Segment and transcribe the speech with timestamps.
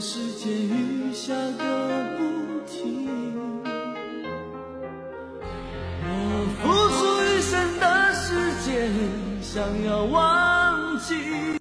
[0.00, 1.69] 的世界雨下个